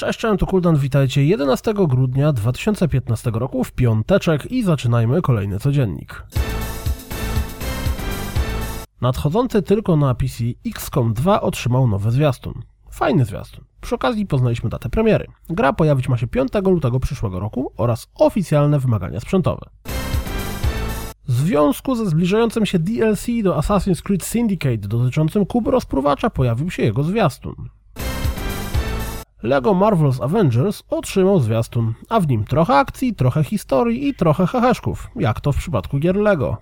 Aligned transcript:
Cześć, 0.00 0.18
cześć, 0.18 0.40
to 0.40 0.46
Kuldan, 0.46 0.76
witajcie 0.76 1.24
11 1.24 1.74
grudnia 1.74 2.32
2015 2.32 3.30
roku 3.34 3.64
w 3.64 3.72
piąteczek 3.72 4.52
i 4.52 4.62
zaczynajmy 4.62 5.22
kolejny 5.22 5.58
codziennik. 5.58 6.26
Nadchodzący 9.00 9.62
tylko 9.62 9.96
na 9.96 10.14
PC 10.14 10.44
XCOM 10.66 11.14
2 11.14 11.40
otrzymał 11.40 11.88
nowy 11.88 12.10
zwiastun. 12.10 12.54
Fajny 12.90 13.24
zwiastun. 13.24 13.64
Przy 13.80 13.94
okazji 13.94 14.26
poznaliśmy 14.26 14.70
datę 14.70 14.88
premiery. 14.88 15.26
Gra 15.50 15.72
pojawić 15.72 16.08
ma 16.08 16.16
się 16.16 16.26
5 16.26 16.48
lutego 16.64 17.00
przyszłego 17.00 17.40
roku 17.40 17.72
oraz 17.76 18.08
oficjalne 18.14 18.78
wymagania 18.78 19.20
sprzętowe. 19.20 19.70
W 21.28 21.32
związku 21.32 21.94
ze 21.94 22.06
zbliżającym 22.06 22.66
się 22.66 22.78
DLC 22.78 23.26
do 23.42 23.58
Assassin's 23.58 24.02
Creed 24.02 24.24
Syndicate 24.24 24.88
dotyczącym 24.88 25.46
kub 25.46 25.66
rozpruwacza 25.66 26.30
pojawił 26.30 26.70
się 26.70 26.82
jego 26.82 27.02
zwiastun. 27.02 27.79
LEGO 29.42 29.74
Marvel's 29.74 30.24
Avengers 30.24 30.82
otrzymał 30.90 31.40
zwiastun, 31.40 31.94
a 32.08 32.20
w 32.20 32.28
nim 32.28 32.44
trochę 32.44 32.74
akcji, 32.74 33.14
trochę 33.14 33.44
historii 33.44 34.08
i 34.08 34.14
trochę 34.14 34.46
heheszków, 34.46 35.10
jak 35.16 35.40
to 35.40 35.52
w 35.52 35.56
przypadku 35.56 35.98
gier 35.98 36.16
LEGO. 36.16 36.56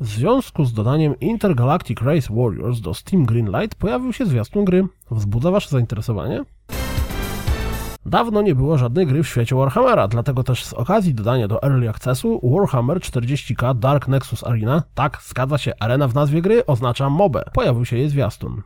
W 0.00 0.06
związku 0.06 0.64
z 0.64 0.72
dodaniem 0.72 1.20
Intergalactic 1.20 2.00
Race 2.02 2.34
Warriors 2.34 2.80
do 2.80 2.94
Steam 2.94 3.24
Greenlight 3.24 3.74
pojawił 3.74 4.12
się 4.12 4.26
zwiastun 4.26 4.64
gry. 4.64 4.86
Wzbudza 5.10 5.50
wasze 5.50 5.70
zainteresowanie? 5.70 6.44
Dawno 8.06 8.42
nie 8.42 8.54
było 8.54 8.78
żadnej 8.78 9.06
gry 9.06 9.22
w 9.22 9.28
świecie 9.28 9.56
Warhammera, 9.56 10.08
dlatego 10.08 10.42
też 10.42 10.64
z 10.64 10.72
okazji 10.72 11.14
dodania 11.14 11.48
do 11.48 11.62
Early 11.62 11.88
Accessu 11.88 12.40
Warhammer 12.42 12.98
40k 12.98 13.78
Dark 13.78 14.08
Nexus 14.08 14.44
Arena, 14.44 14.82
tak, 14.94 15.18
zgadza 15.22 15.58
się, 15.58 15.72
arena 15.80 16.08
w 16.08 16.14
nazwie 16.14 16.42
gry 16.42 16.66
oznacza 16.66 17.10
MOBę, 17.10 17.44
pojawił 17.52 17.84
się 17.84 17.96
jej 17.96 18.08
zwiastun. 18.08 18.62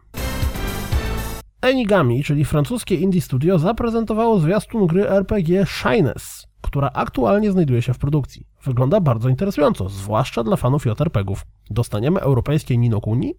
Enigami, 1.62 2.24
czyli 2.24 2.44
francuskie 2.44 2.94
indie 2.94 3.20
studio, 3.20 3.58
zaprezentowało 3.58 4.38
zwiastun 4.38 4.86
gry 4.86 5.10
RPG 5.10 5.66
Shyness, 5.66 6.46
która 6.60 6.90
aktualnie 6.94 7.52
znajduje 7.52 7.82
się 7.82 7.94
w 7.94 7.98
produkcji. 7.98 8.46
Wygląda 8.64 9.00
bardzo 9.00 9.28
interesująco, 9.28 9.88
zwłaszcza 9.88 10.44
dla 10.44 10.56
fanów 10.56 10.86
JRPGów. 10.86 11.46
Dostaniemy 11.70 12.20
europejskie 12.20 12.78
Nino 12.78 13.00
Kuni? 13.00 13.34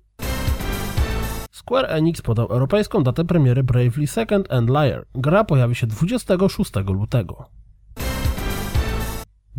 Square 1.51 1.85
Enix 1.89 2.21
podał 2.21 2.47
europejską 2.47 3.03
datę 3.03 3.25
premiery 3.25 3.63
Bravely 3.63 4.07
Second 4.07 4.53
and 4.53 4.69
Liar. 4.69 5.05
Gra 5.15 5.43
pojawi 5.43 5.75
się 5.75 5.87
26 5.87 6.71
lutego. 6.75 7.45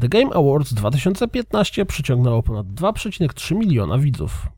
The 0.00 0.08
Game 0.08 0.34
Awards 0.34 0.74
2015 0.74 1.86
przyciągnęło 1.86 2.42
ponad 2.42 2.66
2,3 2.66 3.56
miliona 3.56 3.98
widzów. 3.98 4.48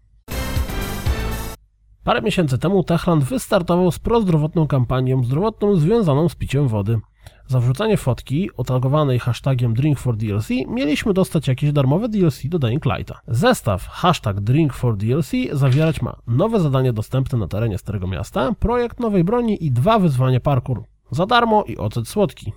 Parę 2.07 2.23
miesięcy 2.23 2.59
temu 2.59 2.85
Techland 2.85 3.25
wystartował 3.25 3.91
z 3.91 3.99
prozdrowotną 3.99 4.67
kampanią 4.67 5.25
zdrowotną 5.25 5.77
związaną 5.77 6.29
z 6.29 6.35
piciem 6.35 6.69
wody. 6.69 7.01
Za 7.47 7.61
wrzucanie 7.61 7.97
fotki 7.97 8.51
otagowanej 8.57 9.19
hashtagiem 9.19 9.75
Drink4DLC 9.75 10.69
mieliśmy 10.69 11.13
dostać 11.13 11.49
jakieś 11.49 11.73
darmowe 11.73 12.09
DLC 12.09 12.41
do 12.45 12.59
Dying 12.59 12.85
Lighta. 12.85 13.21
Zestaw 13.29 13.89
hashtag 13.89 14.37
Drink4DLC 14.37 15.55
zawierać 15.55 16.03
ma 16.03 16.17
nowe 16.27 16.61
zadanie 16.61 16.93
dostępne 16.93 17.39
na 17.39 17.49
terenie 17.49 17.79
Starego 17.79 18.07
Miasta, 18.07 18.53
projekt 18.59 19.01
nowej 19.01 19.25
broni 19.25 19.65
i 19.65 19.71
dwa 19.71 19.99
wyzwania 19.99 20.41
parkour. 20.41 20.83
Za 21.11 21.27
darmo 21.27 21.65
i 21.65 21.77
ocet 21.77 22.09
słodki. 22.09 22.53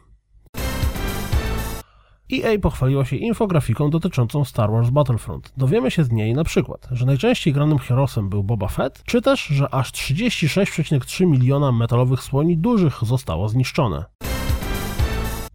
EA 2.34 2.60
pochwaliła 2.60 3.06
się 3.06 3.16
infografiką 3.16 3.90
dotyczącą 3.90 4.46
Star 4.46 4.72
Wars 4.72 4.90
Battlefront. 4.90 5.54
Dowiemy 5.58 5.92
się 5.92 6.04
z 6.04 6.12
niej 6.12 6.34
na 6.34 6.44
przykład, 6.44 6.88
że 6.92 7.06
najczęściej 7.06 7.54
granym 7.54 7.78
herosem 7.78 8.30
był 8.30 8.44
Boba 8.44 8.68
Fett, 8.68 9.04
czy 9.06 9.22
też, 9.22 9.46
że 9.46 9.74
aż 9.74 9.92
36,3 9.92 11.28
miliona 11.28 11.72
metalowych 11.72 12.24
słoni 12.24 12.58
dużych 12.58 13.00
zostało 13.02 13.50
zniszczone. 13.50 14.06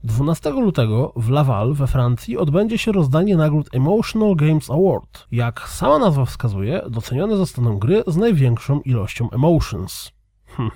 12 0.05 0.51
lutego 0.51 1.13
w 1.17 1.31
Laval 1.31 1.75
we 1.75 1.87
Francji 1.87 2.39
odbędzie 2.39 2.79
się 2.79 2.93
rozdanie 2.93 3.37
nagród 3.37 3.69
Emotional 3.73 4.37
Games 4.37 4.71
Award. 4.71 5.27
Jak 5.33 5.61
sama 5.69 5.99
nazwa 5.99 6.25
wskazuje, 6.25 6.83
docenione 6.91 7.37
zostaną 7.37 7.79
gry 7.79 8.03
z 8.07 8.17
największą 8.17 8.81
ilością 8.81 9.31
emotions. 9.31 10.13
Hm. 10.47 10.71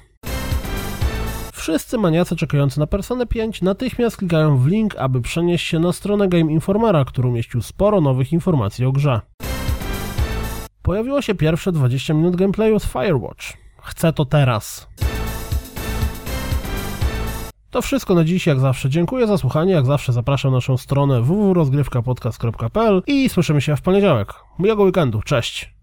Wszyscy 1.69 1.99
maniacy 1.99 2.37
czekający 2.37 2.81
na 2.81 2.87
Personę 2.87 3.27
5 3.27 3.63
natychmiast 3.63 4.17
klikają 4.17 4.59
w 4.59 4.67
link, 4.67 4.97
aby 4.97 5.21
przenieść 5.21 5.67
się 5.67 5.79
na 5.79 5.93
stronę 5.93 6.29
Game 6.29 6.53
Informera, 6.53 7.05
który 7.05 7.29
umieścił 7.29 7.63
sporo 7.63 8.01
nowych 8.01 8.33
informacji 8.33 8.85
o 8.85 8.93
grze. 8.93 9.21
Pojawiło 10.83 11.23
się 11.23 11.35
pierwsze 11.35 11.73
20 11.73 12.15
minut 12.15 12.37
gameplayu 12.37 12.79
z 12.81 12.87
Firewatch. 12.87 13.45
Chcę 13.83 14.13
to 14.13 14.25
teraz. 14.25 14.89
To 17.71 17.83
wszystko 17.83 18.15
na 18.15 18.25
dziś, 18.25 18.47
jak 18.47 18.61
zawsze. 18.61 18.91
Dziękuję 18.91 19.27
za 19.27 19.39
słuchanie, 19.39 19.73
jak 19.73 19.87
zawsze 19.87 20.13
zapraszam 20.13 20.51
na 20.51 20.57
naszą 20.57 20.77
stronę 20.77 21.23
www.rozgrywkapodcast.pl 21.23 23.03
i 23.07 23.29
słyszymy 23.29 23.61
się 23.61 23.77
w 23.77 23.83
poniedziałek. 23.83 24.35
Miłego 24.59 24.83
weekendu, 24.83 25.23
cześć! 25.23 25.78